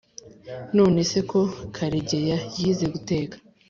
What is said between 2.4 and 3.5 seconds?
yize guteka